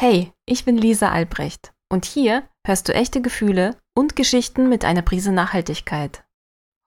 Hey, 0.00 0.32
ich 0.46 0.64
bin 0.64 0.78
Lisa 0.78 1.10
Albrecht 1.10 1.72
und 1.92 2.04
hier 2.04 2.48
hörst 2.64 2.88
du 2.88 2.94
echte 2.94 3.20
Gefühle 3.20 3.76
und 3.96 4.14
Geschichten 4.14 4.68
mit 4.68 4.84
einer 4.84 5.02
Prise 5.02 5.32
Nachhaltigkeit. 5.32 6.24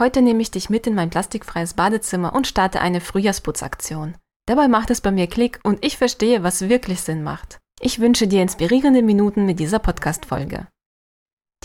Heute 0.02 0.22
nehme 0.22 0.42
ich 0.42 0.50
dich 0.50 0.70
mit 0.70 0.88
in 0.88 0.96
mein 0.96 1.10
plastikfreies 1.10 1.74
Badezimmer 1.74 2.34
und 2.34 2.48
starte 2.48 2.80
eine 2.80 3.02
Frühjahrsputzaktion. 3.02 4.16
Dabei 4.48 4.70
macht 4.70 4.92
es 4.92 5.02
bei 5.02 5.12
mir 5.12 5.28
Klick 5.28 5.60
und 5.64 5.84
ich 5.84 5.98
verstehe, 5.98 6.42
was 6.44 6.70
wirklich 6.70 7.02
Sinn 7.02 7.22
macht. 7.22 7.60
Ich 7.82 8.00
wünsche 8.00 8.30
dir 8.30 8.42
inspirierende 8.42 9.02
Minuten 9.02 9.46
mit 9.46 9.60
dieser 9.60 9.80
Podcast-Folge. 9.80 10.70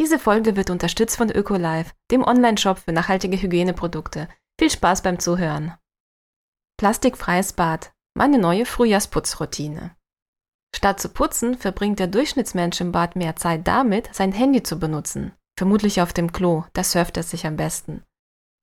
Diese 0.00 0.18
Folge 0.18 0.56
wird 0.56 0.70
unterstützt 0.70 1.16
von 1.16 1.30
Ökolife, 1.30 1.92
dem 2.10 2.24
Online-Shop 2.24 2.78
für 2.78 2.92
nachhaltige 2.92 3.40
Hygieneprodukte. 3.40 4.28
Viel 4.58 4.70
Spaß 4.70 5.02
beim 5.02 5.20
Zuhören. 5.20 5.74
Plastikfreies 6.76 7.52
Bad. 7.52 7.92
Meine 8.14 8.38
neue 8.38 8.66
Frühjahrsputzroutine. 8.66 9.95
Statt 10.77 11.00
zu 11.00 11.08
putzen, 11.08 11.56
verbringt 11.56 12.00
der 12.00 12.06
Durchschnittsmensch 12.06 12.82
im 12.82 12.93
Bad 12.93 13.16
mehr 13.16 13.35
Zeit 13.35 13.66
damit, 13.66 14.14
sein 14.14 14.32
Handy 14.32 14.62
zu 14.62 14.79
benutzen. 14.79 15.32
Vermutlich 15.58 16.02
auf 16.02 16.12
dem 16.12 16.32
Klo, 16.32 16.64
da 16.75 16.85
surft 16.85 17.16
er 17.16 17.22
sich 17.22 17.46
am 17.46 17.57
besten. 17.57 18.02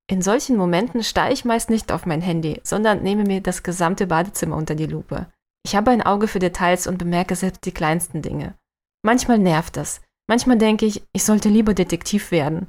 In 0.08 0.22
solchen 0.22 0.56
Momenten 0.56 1.02
starre 1.02 1.32
ich 1.32 1.44
meist 1.44 1.70
nicht 1.70 1.90
auf 1.90 2.06
mein 2.06 2.20
Handy, 2.20 2.60
sondern 2.62 3.02
nehme 3.02 3.24
mir 3.24 3.40
das 3.40 3.64
gesamte 3.64 4.06
Badezimmer 4.06 4.54
unter 4.56 4.76
die 4.76 4.86
Lupe. 4.86 5.26
Ich 5.66 5.74
habe 5.74 5.90
ein 5.90 6.02
Auge 6.02 6.28
für 6.28 6.38
Details 6.38 6.86
und 6.86 6.98
bemerke 6.98 7.34
selbst 7.34 7.64
die 7.64 7.72
kleinsten 7.72 8.22
Dinge. 8.22 8.54
Manchmal 9.02 9.38
nervt 9.38 9.76
das. 9.76 10.00
Manchmal 10.28 10.58
denke 10.58 10.86
ich, 10.86 11.02
ich 11.12 11.24
sollte 11.24 11.48
lieber 11.48 11.74
Detektiv 11.74 12.30
werden. 12.30 12.68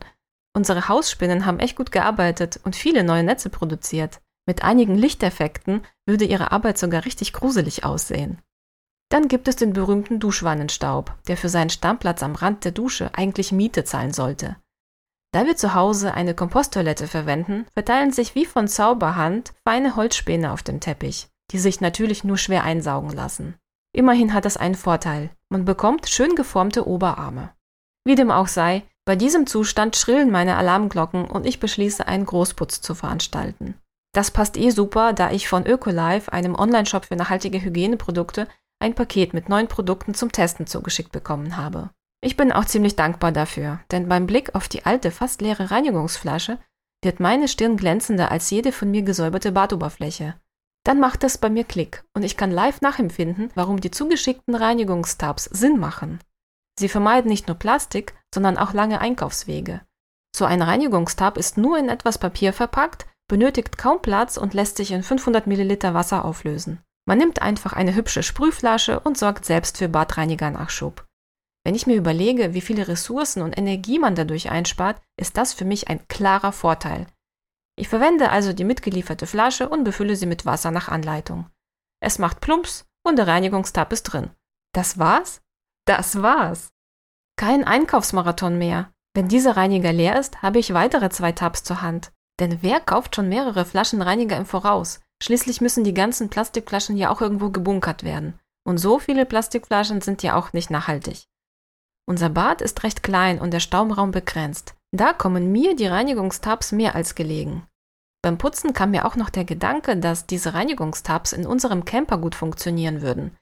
Unsere 0.58 0.90
Hausspinnen 0.90 1.46
haben 1.46 1.60
echt 1.60 1.76
gut 1.76 1.92
gearbeitet 1.92 2.60
und 2.64 2.76
viele 2.76 3.04
neue 3.04 3.24
Netze 3.24 3.52
produziert. 3.52 4.22
Mit 4.48 4.64
einigen 4.64 4.96
Lichteffekten 4.96 5.86
würde 6.08 6.26
ihre 6.26 6.52
Arbeit 6.52 6.80
sogar 6.80 7.06
richtig 7.06 7.32
gruselig 7.32 7.86
aussehen. 7.86 8.42
Dann 9.10 9.28
gibt 9.28 9.48
es 9.48 9.56
den 9.56 9.74
berühmten 9.74 10.20
Duschwannenstaub, 10.20 11.14
der 11.28 11.38
für 11.38 11.50
seinen 11.50 11.70
Stammplatz 11.70 12.24
am 12.24 12.36
Rand 12.36 12.66
der 12.66 12.72
Dusche 12.72 13.12
eigentlich 13.14 13.52
Miete 13.52 13.84
zahlen 13.84 14.14
sollte. 14.14 14.58
Da 15.32 15.46
wir 15.46 15.58
zu 15.58 15.74
Hause 15.74 16.14
eine 16.14 16.34
Komposttoilette 16.34 17.08
verwenden, 17.08 17.66
verteilen 17.74 18.12
sich 18.12 18.36
wie 18.36 18.46
von 18.46 18.68
Zauberhand 18.68 19.54
feine 19.68 19.96
Holzspäne 19.96 20.52
auf 20.52 20.64
dem 20.64 20.80
Teppich, 20.80 21.28
die 21.52 21.60
sich 21.60 21.82
natürlich 21.82 22.24
nur 22.24 22.38
schwer 22.38 22.64
einsaugen 22.64 23.12
lassen. 23.12 23.56
Immerhin 23.94 24.34
hat 24.34 24.46
das 24.46 24.58
einen 24.58 24.76
Vorteil. 24.76 25.30
Man 25.50 25.66
bekommt 25.66 26.10
schön 26.10 26.36
geformte 26.36 26.88
Oberarme. 26.88 27.54
Wie 28.06 28.16
dem 28.16 28.32
auch 28.32 28.48
sei, 28.48 28.84
bei 29.06 29.16
diesem 29.16 29.46
Zustand 29.46 29.96
schrillen 29.96 30.32
meine 30.32 30.58
Alarmglocken 30.58 31.26
und 31.26 31.46
ich 31.46 31.60
beschließe, 31.60 32.08
einen 32.08 32.26
Großputz 32.26 32.82
zu 32.82 32.96
veranstalten. 32.96 33.76
Das 34.14 34.32
passt 34.32 34.58
eh 34.58 34.70
super, 34.70 35.14
da 35.14 35.32
ich 35.32 35.48
von 35.48 35.66
Ökolife, 35.66 36.32
einem 36.32 36.56
Onlineshop 36.56 37.06
für 37.06 37.16
nachhaltige 37.16 37.62
Hygieneprodukte, 37.62 38.48
ein 38.80 38.96
Paket 38.96 39.34
mit 39.34 39.50
neuen 39.50 39.68
Produkten 39.68 40.14
zum 40.14 40.32
Testen 40.32 40.68
zugeschickt 40.68 41.12
bekommen 41.12 41.58
habe. 41.58 41.90
Ich 42.22 42.38
bin 42.38 42.52
auch 42.52 42.66
ziemlich 42.66 42.96
dankbar 42.96 43.32
dafür, 43.32 43.80
denn 43.92 44.10
beim 44.10 44.26
Blick 44.26 44.56
auf 44.56 44.68
die 44.68 44.86
alte, 44.86 45.12
fast 45.12 45.42
leere 45.42 45.72
Reinigungsflasche 45.72 46.58
wird 47.04 47.20
meine 47.20 47.48
Stirn 47.48 47.78
glänzender 47.78 48.32
als 48.32 48.50
jede 48.50 48.72
von 48.72 48.90
mir 48.90 49.04
gesäuberte 49.04 49.52
Badoberfläche. 49.52 50.36
Dann 50.84 51.00
macht 51.00 51.24
es 51.24 51.38
bei 51.38 51.50
mir 51.50 51.64
Klick 51.64 52.04
und 52.14 52.24
ich 52.24 52.38
kann 52.38 52.52
live 52.52 52.82
nachempfinden, 52.82 53.52
warum 53.56 53.80
die 53.80 53.92
zugeschickten 53.92 54.56
Reinigungstabs 54.56 55.46
Sinn 55.46 55.80
machen. 55.80 56.20
Sie 56.80 56.90
vermeiden 56.90 57.30
nicht 57.30 57.48
nur 57.48 57.58
Plastik, 57.58 58.16
sondern 58.34 58.58
auch 58.58 58.74
lange 58.74 59.02
Einkaufswege. 59.02 59.82
So 60.36 60.46
ein 60.46 60.62
Reinigungstab 60.62 61.38
ist 61.38 61.58
nur 61.58 61.78
in 61.78 61.90
etwas 61.90 62.18
Papier 62.18 62.54
verpackt, 62.54 63.08
benötigt 63.28 63.78
kaum 63.78 64.02
Platz 64.02 64.38
und 64.38 64.54
lässt 64.54 64.78
sich 64.78 64.92
in 64.92 65.02
500 65.02 65.48
Milliliter 65.48 65.94
Wasser 65.94 66.26
auflösen. 66.26 66.84
Man 67.08 67.20
nimmt 67.20 67.42
einfach 67.42 67.74
eine 67.74 67.96
hübsche 67.96 68.24
Sprühflasche 68.24 69.00
und 69.00 69.18
sorgt 69.18 69.46
selbst 69.46 69.78
für 69.78 69.88
Badreinigernachschub. 69.88 71.06
Wenn 71.64 71.76
ich 71.76 71.88
mir 71.88 71.96
überlege, 71.96 72.54
wie 72.54 72.62
viele 72.62 72.88
Ressourcen 72.88 73.42
und 73.42 73.58
Energie 73.58 74.00
man 74.00 74.16
dadurch 74.16 74.50
einspart, 74.50 75.02
ist 75.20 75.38
das 75.38 75.54
für 75.54 75.66
mich 75.66 75.88
ein 75.88 76.08
klarer 76.08 76.52
Vorteil. 76.52 77.08
Ich 77.78 77.90
verwende 77.90 78.30
also 78.30 78.54
die 78.54 78.64
mitgelieferte 78.64 79.28
Flasche 79.28 79.68
und 79.70 79.84
befülle 79.84 80.16
sie 80.16 80.28
mit 80.28 80.46
Wasser 80.46 80.72
nach 80.72 80.88
Anleitung. 80.88 81.50
Es 82.02 82.20
macht 82.20 82.40
Plumps 82.40 82.86
und 83.06 83.18
der 83.18 83.28
Reinigungstab 83.28 83.92
ist 83.92 84.04
drin. 84.04 84.32
Das 84.74 84.98
war's? 84.98 85.42
Das 85.86 86.22
war's. 86.22 86.70
Kein 87.38 87.64
Einkaufsmarathon 87.64 88.58
mehr. 88.58 88.92
Wenn 89.14 89.28
dieser 89.28 89.58
Reiniger 89.58 89.94
leer 89.94 90.20
ist, 90.20 90.42
habe 90.42 90.60
ich 90.60 90.74
weitere 90.74 91.10
zwei 91.10 91.32
Tabs 91.32 91.64
zur 91.64 91.82
Hand. 91.82 92.12
Denn 92.40 92.62
wer 92.62 92.80
kauft 92.80 93.16
schon 93.16 93.30
mehrere 93.30 93.66
Flaschen 93.66 94.02
Reiniger 94.02 94.38
im 94.38 94.46
Voraus? 94.46 95.00
Schließlich 95.24 95.62
müssen 95.62 95.84
die 95.84 95.94
ganzen 95.94 96.30
Plastikflaschen 96.30 96.98
ja 96.98 97.10
auch 97.10 97.22
irgendwo 97.22 97.50
gebunkert 97.50 98.04
werden. 98.04 98.40
Und 98.68 98.78
so 98.78 99.00
viele 99.00 99.26
Plastikflaschen 99.26 100.02
sind 100.02 100.24
ja 100.24 100.36
auch 100.36 100.54
nicht 100.54 100.70
nachhaltig. 100.70 101.28
Unser 102.08 102.30
Bad 102.30 102.62
ist 102.62 102.84
recht 102.84 103.04
klein 103.04 103.40
und 103.40 103.52
der 103.52 103.60
Stauraum 103.60 104.12
begrenzt. 104.12 104.76
Da 104.92 105.14
kommen 105.14 105.52
mir 105.52 105.76
die 105.76 105.88
Reinigungstabs 105.88 106.72
mehr 106.72 106.96
als 106.96 107.16
gelegen. 107.16 107.64
Beim 108.22 108.38
Putzen 108.38 108.74
kam 108.74 108.92
mir 108.92 109.06
auch 109.06 109.16
noch 109.16 109.30
der 109.30 109.46
Gedanke, 109.46 109.98
dass 109.98 110.26
diese 110.26 110.54
Reinigungstabs 110.54 111.32
in 111.34 111.46
unserem 111.46 111.86
Camper 111.86 112.18
gut 112.18 112.34
funktionieren 112.34 113.02
würden. 113.02 113.38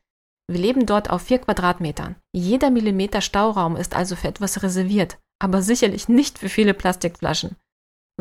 Wir 0.50 0.59
leben 0.59 0.85
dort 0.85 1.09
auf 1.09 1.22
vier 1.22 1.40
Quadratmetern. 1.40 2.16
Jeder 2.34 2.69
Millimeter 2.69 3.22
Stauraum 3.22 3.78
ist 3.78 3.95
also 3.95 4.16
für 4.16 4.28
etwas 4.28 4.61
reserviert, 4.61 5.19
aber 5.40 5.61
sicherlich 5.61 6.09
nicht 6.09 6.38
für 6.38 6.50
viele 6.50 6.73
Plastikflaschen. 6.73 7.55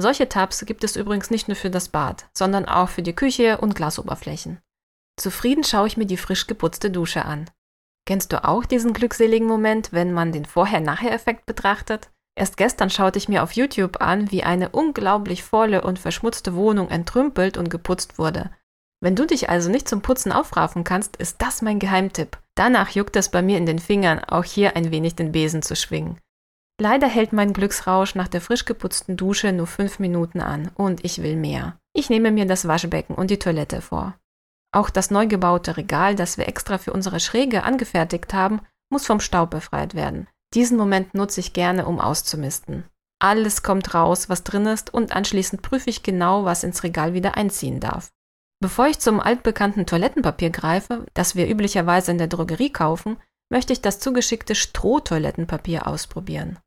Solche 0.03 0.29
Tabs 0.29 0.67
gibt 0.67 0.83
es 0.83 0.97
übrigens 0.97 1.31
nicht 1.31 1.47
nur 1.47 1.55
für 1.55 1.71
das 1.71 1.89
Bad, 1.89 2.27
sondern 2.35 2.65
auch 2.65 2.89
für 2.89 3.03
die 3.03 3.13
Küche 3.13 3.59
und 3.59 3.77
Glasoberflächen. 3.77 4.59
Zufrieden 5.17 5.63
schaue 5.63 5.87
ich 5.87 5.97
mir 5.97 6.07
die 6.07 6.17
frisch 6.17 6.49
geputzte 6.49 6.91
Dusche 6.91 7.25
an. 7.25 7.49
Kennst 8.05 8.33
du 8.33 8.45
auch 8.45 8.65
diesen 8.65 8.95
glückseligen 8.95 9.47
Moment, 9.47 9.93
wenn 9.93 10.13
man 10.13 10.33
den 10.33 10.45
Vorher-Nachher-Effekt 10.45 11.47
betrachtet? 11.47 12.11
Erst 12.35 12.57
gestern 12.57 12.91
schaute 12.91 13.17
ich 13.17 13.29
mir 13.29 13.45
auf 13.45 13.53
YouTube 13.53 14.03
an, 14.03 14.33
wie 14.33 14.43
eine 14.43 14.71
unglaublich 14.71 15.45
volle 15.45 15.83
und 15.83 16.01
verschmutzte 16.01 16.57
Wohnung 16.57 16.91
entrümpelt 16.91 17.57
und 17.57 17.71
geputzt 17.71 18.19
wurde. 18.19 18.51
Wenn 19.01 19.15
du 19.15 19.25
dich 19.25 19.51
also 19.51 19.71
nicht 19.71 19.89
zum 19.89 20.03
Putzen 20.03 20.33
aufraffen 20.33 20.83
kannst, 20.83 21.15
ist 21.15 21.41
das 21.41 21.63
mein 21.63 21.79
Geheimtipp. 21.79 22.39
Danach 22.57 22.89
juckt 22.91 23.15
es 23.15 23.29
bei 23.29 23.41
mir 23.41 23.57
in 23.57 23.67
den 23.67 23.79
Fingern, 23.79 24.19
auch 24.25 24.43
hier 24.43 24.75
ein 24.75 24.91
wenig 24.91 25.15
den 25.15 25.31
Besen 25.31 25.63
zu 25.63 25.77
schwingen. 25.77 26.19
Leider 26.83 27.07
hält 27.07 27.33
mein 27.33 27.53
Glücksrausch 27.53 28.17
nach 28.17 28.27
der 28.27 28.41
frisch 28.41 28.65
geputzten 28.65 29.17
Dusche 29.17 29.53
nur 29.53 29.69
fünf 29.69 30.01
Minuten 30.01 30.41
an 30.41 30.73
und 30.75 31.05
ich 31.05 31.23
will 31.23 31.37
mehr. 31.37 31.79
Ich 31.93 32.11
nehme 32.11 32.33
mir 32.33 32.45
das 32.45 32.67
Waschbecken 32.67 33.15
und 33.15 33.31
die 33.31 33.39
Toilette 33.39 33.81
vor. 33.81 34.19
Auch 34.73 34.91
das 34.91 35.13
neu 35.13 35.29
gebaute 35.29 35.77
Regal, 35.77 36.17
das 36.17 36.39
wir 36.39 36.49
extra 36.49 36.79
für 36.79 36.93
unsere 36.93 37.21
Schräge 37.21 37.63
angefertigt 37.63 38.35
haben, 38.35 38.63
muss 38.91 39.07
vom 39.07 39.21
Staub 39.21 39.51
befreit 39.51 39.95
werden. 39.95 40.27
Diesen 40.55 40.77
Moment 40.77 41.15
nutze 41.15 41.39
ich 41.39 41.53
gerne, 41.53 41.87
um 41.87 42.01
auszumisten. 42.01 42.83
Alles 43.21 43.63
kommt 43.63 43.95
raus, 43.95 44.29
was 44.29 44.43
drin 44.43 44.67
ist, 44.67 44.93
und 44.93 45.15
anschließend 45.15 45.63
prüfe 45.63 45.89
ich 45.89 46.03
genau, 46.03 46.45
was 46.45 46.65
ins 46.65 46.83
Regal 46.83 47.15
wieder 47.15 47.37
einziehen 47.37 47.79
darf. 47.79 48.11
Bevor 48.61 48.89
ich 48.89 48.99
zum 48.99 49.21
altbekannten 49.21 49.87
Toilettenpapier 49.87 50.51
greife, 50.51 51.07
das 51.15 51.37
wir 51.37 51.49
üblicherweise 51.49 52.11
in 52.11 52.19
der 52.19 52.27
Drogerie 52.27 52.73
kaufen, 52.73 53.19
möchte 53.53 53.73
ich 53.73 53.83
das 53.83 54.01
zugeschickte 54.01 54.57
Strohtoilettenpapier 54.57 55.87
ausprobieren. 55.87 56.59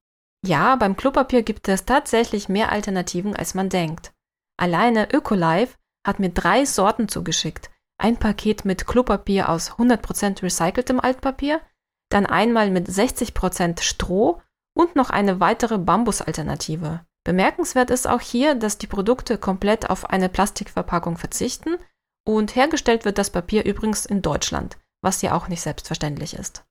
Ja, 0.45 0.75
beim 0.75 0.95
Klopapier 0.95 1.41
gibt 1.41 1.67
es 1.67 1.85
tatsächlich 1.85 2.49
mehr 2.49 2.71
Alternativen, 2.71 3.35
als 3.35 3.55
man 3.55 3.69
denkt. 3.69 4.13
Alleine 4.57 5.11
Ökolife 5.11 5.75
hat 6.05 6.19
mir 6.19 6.29
drei 6.29 6.65
Sorten 6.65 7.09
zugeschickt. 7.09 7.71
Ein 7.97 8.17
Paket 8.17 8.63
mit 8.63 8.85
Klopapier 8.85 9.49
aus 9.49 9.71
100% 9.71 10.43
recyceltem 10.43 10.99
Altpapier, 10.99 11.61
dann 12.09 12.27
einmal 12.27 12.69
mit 12.69 12.87
60% 12.87 13.81
Stroh 13.81 14.41
und 14.75 14.95
noch 14.95 15.09
eine 15.09 15.39
weitere 15.39 15.79
Bambusalternative. 15.79 17.03
Bemerkenswert 17.23 17.89
ist 17.89 18.07
auch 18.07 18.21
hier, 18.21 18.53
dass 18.53 18.77
die 18.77 18.87
Produkte 18.87 19.39
komplett 19.39 19.89
auf 19.89 20.11
eine 20.11 20.29
Plastikverpackung 20.29 21.17
verzichten 21.17 21.77
und 22.23 22.55
hergestellt 22.55 23.03
wird 23.03 23.17
das 23.17 23.31
Papier 23.31 23.65
übrigens 23.65 24.05
in 24.05 24.21
Deutschland, 24.21 24.77
was 25.01 25.23
ja 25.23 25.33
auch 25.33 25.47
nicht 25.47 25.61
selbstverständlich 25.61 26.35
ist. 26.35 26.65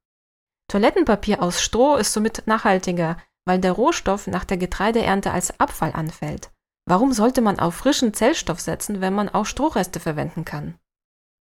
Toilettenpapier 0.68 1.42
aus 1.42 1.60
Stroh 1.60 1.96
ist 1.96 2.12
somit 2.12 2.46
nachhaltiger, 2.46 3.16
weil 3.44 3.58
der 3.58 3.72
Rohstoff 3.72 4.26
nach 4.26 4.44
der 4.44 4.56
Getreideernte 4.56 5.30
als 5.30 5.58
Abfall 5.60 5.92
anfällt. 5.92 6.50
Warum 6.86 7.12
sollte 7.12 7.40
man 7.40 7.58
auf 7.58 7.74
frischen 7.74 8.12
Zellstoff 8.12 8.60
setzen, 8.60 9.00
wenn 9.00 9.14
man 9.14 9.28
auch 9.28 9.46
Strohreste 9.46 10.00
verwenden 10.00 10.44
kann? 10.44 10.78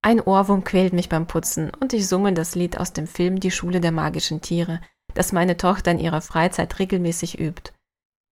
Ein 0.01 0.19
Ohrwurm 0.19 0.63
quält 0.63 0.93
mich 0.93 1.09
beim 1.09 1.27
Putzen 1.27 1.71
und 1.79 1.93
ich 1.93 2.07
summe 2.07 2.33
das 2.33 2.55
Lied 2.55 2.77
aus 2.77 2.93
dem 2.93 3.07
Film 3.07 3.39
Die 3.39 3.51
Schule 3.51 3.79
der 3.79 3.91
magischen 3.91 4.41
Tiere, 4.41 4.81
das 5.13 5.31
meine 5.31 5.57
Tochter 5.57 5.91
in 5.91 5.99
ihrer 5.99 6.21
Freizeit 6.21 6.79
regelmäßig 6.79 7.39
übt. 7.39 7.71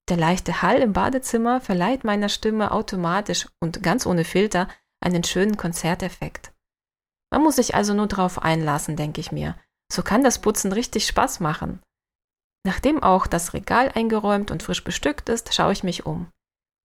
Der 0.09 0.17
leichte 0.17 0.61
Hall 0.61 0.79
im 0.79 0.93
Badezimmer 0.93 1.61
verleiht 1.61 2.03
meiner 2.03 2.27
Stimme 2.27 2.71
automatisch 2.71 3.47
und 3.61 3.83
ganz 3.83 4.05
ohne 4.05 4.25
Filter 4.25 4.67
einen 5.01 5.23
schönen 5.23 5.55
Konzerteffekt. 5.57 6.51
Man 7.31 7.43
muss 7.43 7.55
sich 7.55 7.75
also 7.75 7.93
nur 7.93 8.07
darauf 8.07 8.41
einlassen, 8.41 8.97
denke 8.97 9.21
ich 9.21 9.31
mir. 9.31 9.55
So 9.91 10.01
kann 10.01 10.23
das 10.23 10.39
Putzen 10.39 10.73
richtig 10.73 11.07
Spaß 11.07 11.39
machen. 11.39 11.81
Nachdem 12.63 13.01
auch 13.01 13.27
das 13.27 13.53
Regal 13.53 13.91
eingeräumt 13.93 14.51
und 14.51 14.61
frisch 14.63 14.83
bestückt 14.83 15.29
ist, 15.29 15.53
schaue 15.53 15.73
ich 15.73 15.83
mich 15.83 16.05
um. 16.05 16.27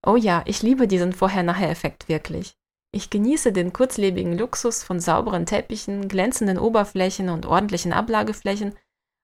Oh 0.05 0.15
ja, 0.15 0.41
ich 0.45 0.61
liebe 0.63 0.87
diesen 0.87 1.13
Vorher-Nachher-Effekt 1.13 2.07
wirklich. 2.07 2.53
Ich 2.93 3.09
genieße 3.09 3.51
den 3.51 3.73
kurzlebigen 3.73 4.37
Luxus 4.37 4.83
von 4.83 4.99
sauberen 4.99 5.45
Teppichen, 5.45 6.07
glänzenden 6.07 6.57
Oberflächen 6.57 7.29
und 7.29 7.45
ordentlichen 7.45 7.93
Ablageflächen, 7.93 8.75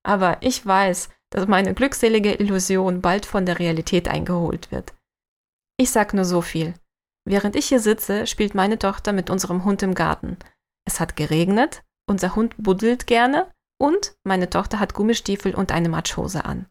aber 0.06 0.38
ich 0.42 0.66
weiß, 0.66 1.10
dass 1.32 1.48
meine 1.48 1.74
glückselige 1.74 2.34
Illusion 2.34 3.02
bald 3.02 3.26
von 3.26 3.46
der 3.46 3.58
Realität 3.58 4.08
eingeholt 4.08 4.72
wird. 4.72 4.94
Ich 5.78 5.90
sag 5.90 6.14
nur 6.14 6.26
so 6.26 6.42
viel. 6.42 6.76
Während 7.26 7.56
ich 7.56 7.68
hier 7.68 7.80
sitze, 7.80 8.28
spielt 8.28 8.54
meine 8.54 8.78
Tochter 8.78 9.14
mit 9.14 9.30
unserem 9.30 9.64
Hund 9.64 9.82
im 9.82 9.96
Garten. 9.96 10.38
Es 10.86 11.00
hat 11.00 11.16
geregnet, 11.16 11.82
unser 12.08 12.36
Hund 12.36 12.54
buddelt 12.58 13.08
gerne 13.08 13.50
und 13.84 14.16
meine 14.24 14.50
Tochter 14.50 14.80
hat 14.80 14.94
Gummistiefel 14.94 15.54
und 15.54 15.74
eine 15.74 15.90
Matschhose 15.90 16.46
an. 16.46 16.68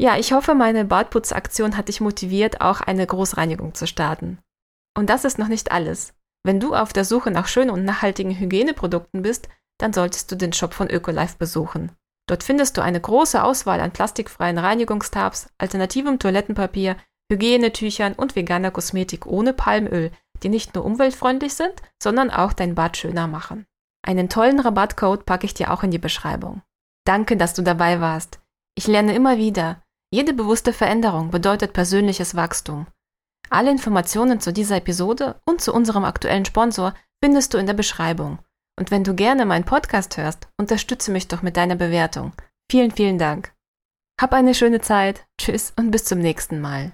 Ja, 0.00 0.16
ich 0.16 0.32
hoffe, 0.32 0.54
meine 0.54 0.84
Badputzaktion 0.84 1.76
hat 1.76 1.88
dich 1.88 2.00
motiviert, 2.00 2.60
auch 2.60 2.80
eine 2.80 3.04
Großreinigung 3.04 3.74
zu 3.74 3.88
starten. 3.88 4.38
Und 4.96 5.10
das 5.10 5.24
ist 5.24 5.38
noch 5.38 5.48
nicht 5.48 5.72
alles. 5.72 6.14
Wenn 6.44 6.60
du 6.60 6.72
auf 6.72 6.92
der 6.92 7.04
Suche 7.04 7.32
nach 7.32 7.48
schönen 7.48 7.70
und 7.70 7.84
nachhaltigen 7.84 8.38
Hygieneprodukten 8.38 9.22
bist, 9.22 9.48
dann 9.78 9.92
solltest 9.92 10.30
du 10.30 10.36
den 10.36 10.52
Shop 10.52 10.72
von 10.72 10.88
Ökolife 10.88 11.36
besuchen. 11.36 11.90
Dort 12.28 12.44
findest 12.44 12.76
du 12.76 12.80
eine 12.80 13.00
große 13.00 13.42
Auswahl 13.42 13.80
an 13.80 13.92
plastikfreien 13.92 14.58
Reinigungstabs, 14.58 15.48
alternativem 15.58 16.20
Toilettenpapier, 16.20 16.96
Hygienetüchern 17.32 18.12
und 18.12 18.36
veganer 18.36 18.70
Kosmetik 18.70 19.26
ohne 19.26 19.52
Palmöl, 19.52 20.12
die 20.44 20.48
nicht 20.48 20.76
nur 20.76 20.84
umweltfreundlich 20.84 21.54
sind, 21.54 21.74
sondern 22.00 22.30
auch 22.30 22.52
dein 22.52 22.76
Bad 22.76 22.96
schöner 22.96 23.26
machen. 23.26 23.66
Einen 24.02 24.28
tollen 24.28 24.60
Rabattcode 24.60 25.26
packe 25.26 25.46
ich 25.46 25.54
dir 25.54 25.72
auch 25.72 25.82
in 25.82 25.90
die 25.90 25.98
Beschreibung. 25.98 26.62
Danke, 27.04 27.36
dass 27.36 27.54
du 27.54 27.62
dabei 27.62 28.00
warst. 28.00 28.40
Ich 28.74 28.86
lerne 28.86 29.14
immer 29.14 29.36
wieder. 29.36 29.82
Jede 30.12 30.32
bewusste 30.32 30.72
Veränderung 30.72 31.30
bedeutet 31.30 31.72
persönliches 31.72 32.34
Wachstum. 32.34 32.86
Alle 33.48 33.70
Informationen 33.70 34.40
zu 34.40 34.52
dieser 34.52 34.76
Episode 34.76 35.40
und 35.44 35.60
zu 35.60 35.74
unserem 35.74 36.04
aktuellen 36.04 36.44
Sponsor 36.44 36.94
findest 37.22 37.52
du 37.52 37.58
in 37.58 37.66
der 37.66 37.74
Beschreibung. 37.74 38.38
Und 38.78 38.90
wenn 38.90 39.04
du 39.04 39.14
gerne 39.14 39.44
meinen 39.44 39.64
Podcast 39.64 40.16
hörst, 40.16 40.48
unterstütze 40.56 41.10
mich 41.10 41.28
doch 41.28 41.42
mit 41.42 41.56
deiner 41.56 41.76
Bewertung. 41.76 42.32
Vielen, 42.70 42.92
vielen 42.92 43.18
Dank. 43.18 43.52
Hab 44.20 44.32
eine 44.32 44.54
schöne 44.54 44.80
Zeit. 44.80 45.26
Tschüss 45.38 45.72
und 45.76 45.90
bis 45.90 46.04
zum 46.04 46.20
nächsten 46.20 46.60
Mal. 46.60 46.92